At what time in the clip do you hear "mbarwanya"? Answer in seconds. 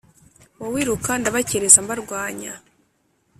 1.85-2.53